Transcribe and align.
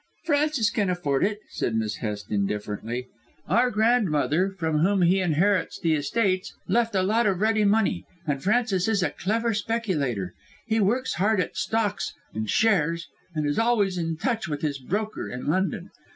"Francis 0.23 0.71
can 0.71 0.89
afford 0.89 1.23
it," 1.23 1.37
said 1.51 1.75
Miss 1.75 1.97
Hest 1.97 2.31
indifferently. 2.31 3.07
"Our 3.47 3.69
grandmother, 3.69 4.49
from 4.49 4.79
whom 4.79 5.03
he 5.03 5.19
inherits 5.19 5.77
the 5.79 5.93
estates, 5.93 6.55
left 6.67 6.95
a 6.95 7.03
lot 7.03 7.27
of 7.27 7.39
ready 7.39 7.65
money, 7.65 8.05
and 8.25 8.41
Francis 8.41 8.87
is 8.87 9.03
a 9.03 9.11
clever 9.11 9.53
speculator. 9.53 10.33
He 10.65 10.79
works 10.79 11.13
hard 11.21 11.39
at 11.39 11.55
stocks 11.55 12.15
and 12.33 12.49
shares 12.49 13.09
and 13.35 13.45
is 13.45 13.59
always 13.59 13.95
in 13.95 14.17
touch 14.17 14.47
with 14.47 14.63
his 14.63 14.79
broker 14.79 15.29
in 15.29 15.45
London. 15.45 15.91